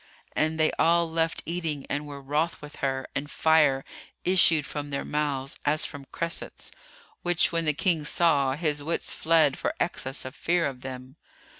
[0.35, 3.85] And they all left eating and were wroth with her, and fire
[4.25, 6.71] issued from their mouths, as from cressets;
[7.21, 11.17] which when the King saw, his wits fled for excess of fear of them.